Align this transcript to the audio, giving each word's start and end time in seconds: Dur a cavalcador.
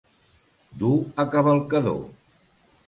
Dur 0.83 0.95
a 1.25 1.27
cavalcador. 1.37 2.05